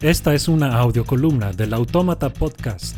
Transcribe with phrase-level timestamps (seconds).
[0.00, 2.96] Esta es una audiocolumna del Autómata Podcast.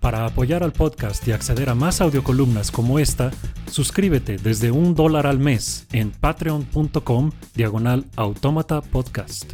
[0.00, 3.30] Para apoyar al podcast y acceder a más audiocolumnas como esta,
[3.70, 9.52] suscríbete desde un dólar al mes en patreon.com diagonal autómata podcast.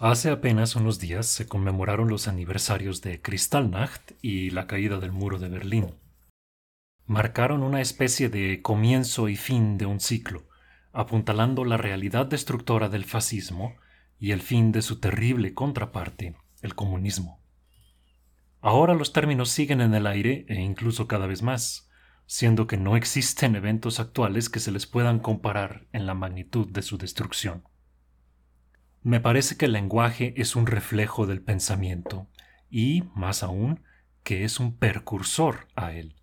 [0.00, 5.38] Hace apenas unos días se conmemoraron los aniversarios de Kristallnacht y la caída del muro
[5.38, 5.94] de Berlín
[7.08, 10.46] marcaron una especie de comienzo y fin de un ciclo,
[10.92, 13.76] apuntalando la realidad destructora del fascismo
[14.18, 17.40] y el fin de su terrible contraparte, el comunismo.
[18.60, 21.88] Ahora los términos siguen en el aire e incluso cada vez más,
[22.26, 26.82] siendo que no existen eventos actuales que se les puedan comparar en la magnitud de
[26.82, 27.64] su destrucción.
[29.02, 32.28] Me parece que el lenguaje es un reflejo del pensamiento
[32.68, 33.82] y, más aún,
[34.24, 36.18] que es un precursor a él.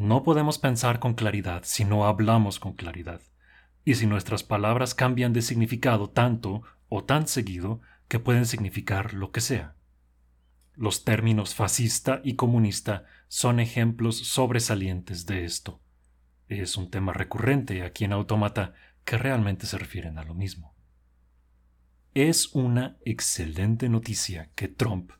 [0.00, 3.20] No podemos pensar con claridad si no hablamos con claridad,
[3.84, 9.30] y si nuestras palabras cambian de significado tanto o tan seguido que pueden significar lo
[9.30, 9.76] que sea.
[10.74, 15.82] Los términos fascista y comunista son ejemplos sobresalientes de esto.
[16.48, 18.72] Es un tema recurrente aquí en Autómata
[19.04, 20.74] que realmente se refieren a lo mismo.
[22.14, 25.12] Es una excelente noticia que Trump,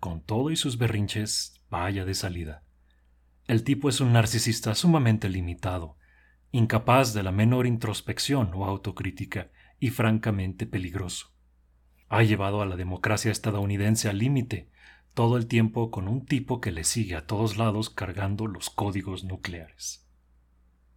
[0.00, 2.62] con todo y sus berrinches, vaya de salida.
[3.48, 5.96] El tipo es un narcisista sumamente limitado,
[6.52, 11.32] incapaz de la menor introspección o autocrítica y francamente peligroso.
[12.08, 14.70] Ha llevado a la democracia estadounidense al límite,
[15.12, 19.24] todo el tiempo con un tipo que le sigue a todos lados cargando los códigos
[19.24, 20.08] nucleares.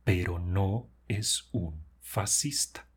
[0.03, 2.87] Pero no es un fascista.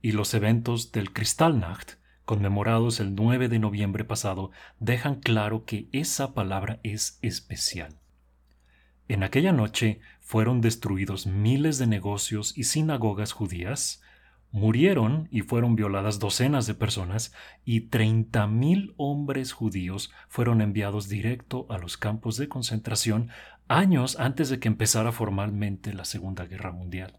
[0.00, 6.32] Y los eventos del Kristallnacht, conmemorados el 9 de noviembre pasado, dejan claro que esa
[6.32, 8.01] palabra es especial.
[9.08, 14.02] En aquella noche fueron destruidos miles de negocios y sinagogas judías,
[14.52, 17.32] murieron y fueron violadas docenas de personas
[17.64, 23.30] y treinta mil hombres judíos fueron enviados directo a los campos de concentración
[23.66, 27.18] años antes de que empezara formalmente la Segunda Guerra Mundial.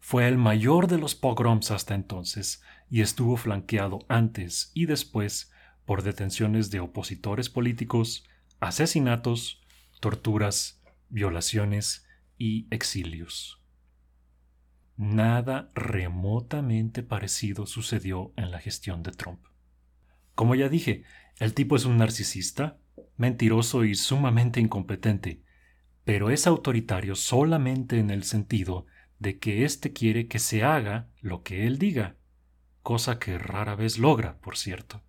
[0.00, 2.60] Fue el mayor de los pogroms hasta entonces
[2.90, 5.52] y estuvo flanqueado antes y después
[5.84, 8.24] por detenciones de opositores políticos,
[8.58, 9.62] asesinatos,
[10.00, 10.81] torturas,
[11.12, 12.06] violaciones
[12.38, 13.62] y exilios.
[14.96, 19.40] Nada remotamente parecido sucedió en la gestión de Trump.
[20.34, 21.04] Como ya dije,
[21.38, 22.78] el tipo es un narcisista,
[23.16, 25.42] mentiroso y sumamente incompetente,
[26.04, 28.86] pero es autoritario solamente en el sentido
[29.18, 32.16] de que éste quiere que se haga lo que él diga,
[32.82, 35.02] cosa que rara vez logra, por cierto.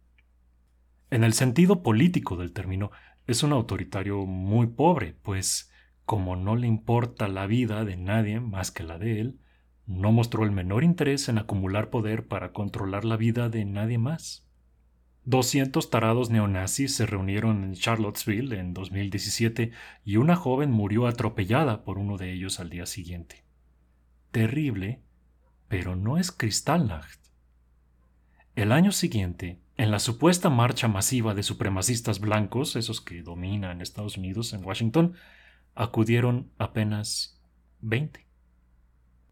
[1.09, 2.91] En el sentido político del término,
[3.25, 5.71] es un autoritario muy pobre, pues
[6.05, 9.39] como no le importa la vida de nadie más que la de él,
[9.85, 14.47] no mostró el menor interés en acumular poder para controlar la vida de nadie más.
[15.25, 19.71] 200 tarados neonazis se reunieron en Charlottesville en 2017
[20.03, 23.43] y una joven murió atropellada por uno de ellos al día siguiente.
[24.31, 25.01] Terrible,
[25.69, 27.19] pero no es Kristallnacht.
[28.55, 34.17] El año siguiente, en la supuesta marcha masiva de supremacistas blancos, esos que dominan Estados
[34.17, 35.15] Unidos en Washington,
[35.75, 37.41] acudieron apenas
[37.81, 38.27] 20.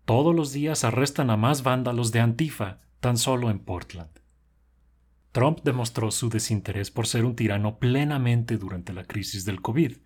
[0.06, 4.10] Todos los días arrestan a más vándalos de Antifa, tan solo en Portland.
[5.32, 9.98] Trump demostró su desinterés por ser un tirano plenamente durante la crisis del COVID,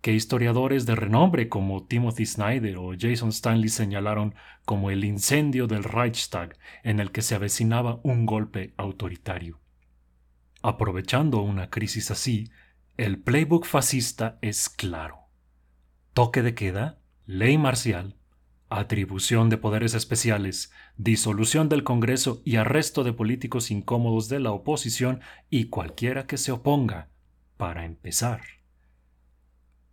[0.00, 5.84] que historiadores de renombre como Timothy Snyder o Jason Stanley señalaron como el incendio del
[5.84, 9.60] Reichstag en el que se avecinaba un golpe autoritario.
[10.62, 12.50] Aprovechando una crisis así,
[12.96, 15.25] el playbook fascista es claro
[16.16, 18.16] toque de queda, ley marcial,
[18.70, 25.20] atribución de poderes especiales, disolución del Congreso y arresto de políticos incómodos de la oposición
[25.50, 27.10] y cualquiera que se oponga,
[27.58, 28.40] para empezar.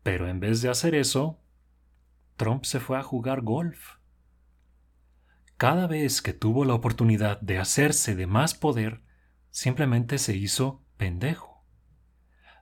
[0.02, 1.42] Pero en vez de hacer eso,
[2.38, 3.98] Trump se fue a jugar golf.
[5.58, 9.04] Cada vez que tuvo la oportunidad de hacerse de más poder,
[9.52, 11.66] simplemente se hizo pendejo.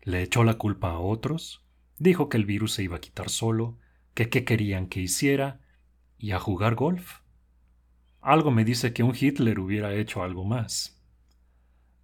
[0.01, 1.63] Le echó la culpa a otros,
[2.01, 3.77] Dijo que el virus se iba a quitar solo,
[4.15, 5.59] que qué querían que hiciera,
[6.17, 7.19] y a jugar golf.
[8.21, 10.99] Algo me dice que un Hitler hubiera hecho algo más.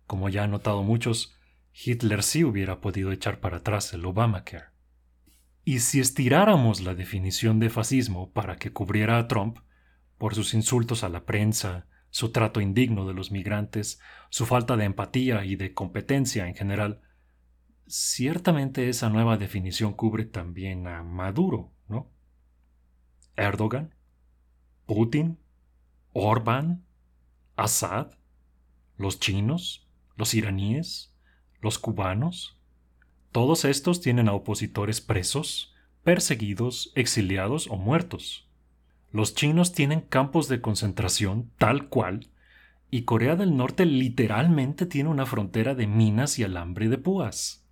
[0.06, 1.36] Como ya han notado muchos,
[1.74, 4.66] Hitler sí hubiera podido echar para atrás el Obamacare.
[5.64, 9.58] Y si estiráramos la definición de fascismo para que cubriera a Trump,
[10.20, 14.86] por sus insultos a la prensa, su trato indigno de los migrantes, su falta de
[14.86, 17.02] empatía y de competencia en general,
[17.90, 22.12] Ciertamente esa nueva definición cubre también a Maduro, ¿no?
[23.38, 23.96] Erdogan,
[24.86, 25.38] Putin,
[26.12, 26.84] Orbán,
[27.56, 28.12] Assad,
[28.98, 29.88] los chinos,
[30.18, 31.14] los iraníes,
[31.62, 32.60] los cubanos.
[33.32, 35.74] Todos estos tienen a opositores presos,
[36.04, 38.50] perseguidos, exiliados o muertos.
[39.12, 42.32] Los chinos tienen campos de concentración tal cual,
[42.92, 47.67] y Corea del Norte literalmente tiene una frontera de minas y alambre de púas.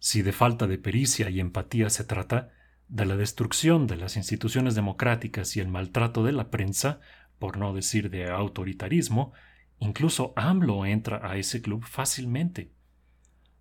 [0.00, 2.48] Si de falta de pericia y empatía se trata,
[2.88, 7.00] de la destrucción de las instituciones democráticas y el maltrato de la prensa,
[7.38, 9.32] por no decir de autoritarismo,
[9.78, 12.72] incluso AMLO entra a ese club fácilmente.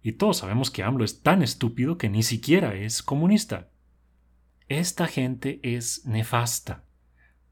[0.01, 3.69] Y todos sabemos que AMLO es tan estúpido que ni siquiera es comunista.
[4.69, 6.85] Esta gente es nefasta,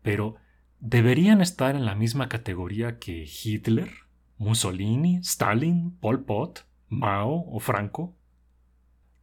[0.02, 0.38] pero
[0.80, 3.92] ¿deberían estar en la misma categoría que Hitler,
[4.38, 8.16] Mussolini, Stalin, Pol Pot, Mao o Franco?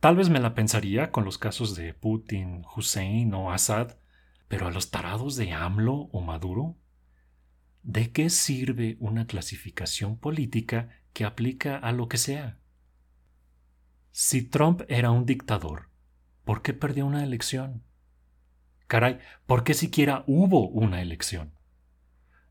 [0.04, 3.96] Tal vez me la pensaría con los casos de Putin, Hussein o Assad,
[4.48, 6.76] pero a los tarados de AMLO o Maduro,
[7.82, 12.58] ¿de qué sirve una clasificación política que aplica a lo que sea?
[14.10, 15.88] Si Trump era un dictador,
[16.44, 17.82] ¿por qué perdió una elección?
[18.86, 21.54] Caray, ¿por qué siquiera hubo una elección?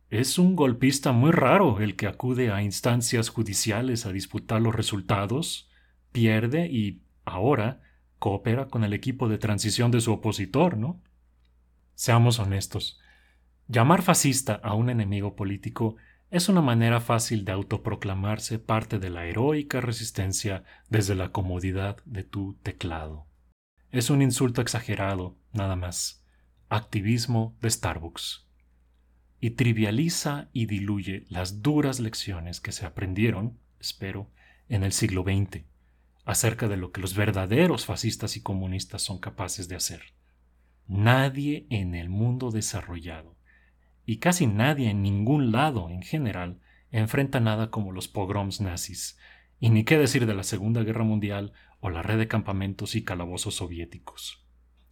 [0.09, 5.69] Es un golpista muy raro el que acude a instancias judiciales a disputar los resultados,
[6.11, 7.81] pierde y ahora
[8.19, 11.01] coopera con el equipo de transición de su opositor, ¿no?
[11.95, 12.99] Seamos honestos.
[13.67, 15.95] Llamar fascista a un enemigo político
[16.31, 22.23] es una manera fácil de autoproclamarse parte de la heroica resistencia desde la comodidad de
[22.23, 23.27] tu teclado.
[23.91, 26.25] Es un insulto exagerado, nada más.
[26.69, 28.47] Activismo de Starbucks.
[29.39, 34.31] Y trivializa y diluye las duras lecciones que se aprendieron, espero,
[34.69, 35.65] en el siglo XX,
[36.25, 40.01] acerca de lo que los verdaderos fascistas y comunistas son capaces de hacer.
[40.87, 43.35] Nadie en el mundo desarrollado,
[44.05, 46.59] y casi nadie en ningún lado en general,
[46.91, 49.17] enfrenta nada como los pogroms nazis,
[49.59, 53.03] y ni qué decir de la Segunda Guerra Mundial o la red de campamentos y
[53.03, 54.45] calabozos soviéticos.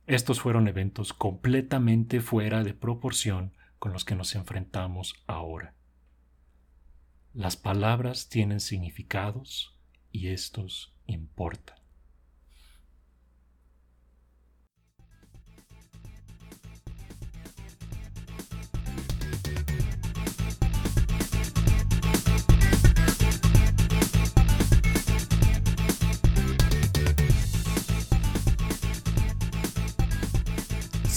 [0.07, 5.75] Estos fueron eventos completamente fuera de proporción con los que nos enfrentamos ahora.
[7.33, 9.77] Las palabras tienen significados
[10.11, 11.81] y estos importan.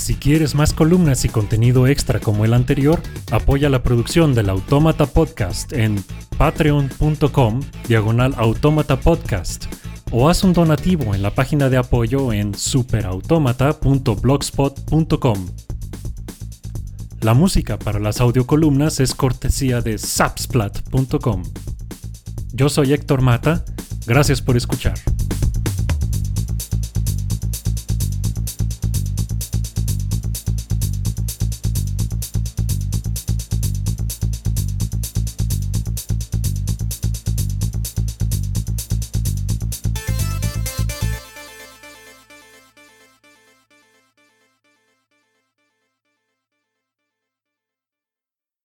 [0.05, 3.01] Si quieres más columnas y contenido extra como el anterior,
[3.31, 6.05] apoya la producción del Autómata Podcast en
[6.37, 9.65] patreon.com diagonal automata podcast
[10.17, 15.49] o haz un donativo en la página de apoyo en superautomata.blogspot.com.
[17.21, 21.43] La música para las audiocolumnas es cortesía de sapsplat.com.
[22.53, 23.65] Yo soy Héctor Mata,
[24.07, 24.95] gracias por escuchar.